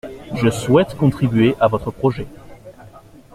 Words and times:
Je 0.33 0.49
souhaite 0.49 0.97
contribuer 0.97 1.53
à 1.59 1.67
votre 1.67 1.91
projet. 1.91 2.25